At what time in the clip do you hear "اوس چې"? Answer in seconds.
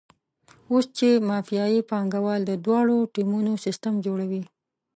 0.71-1.09